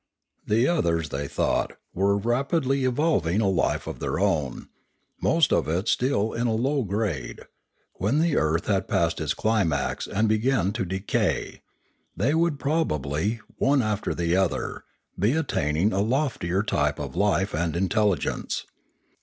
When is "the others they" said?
0.47-1.27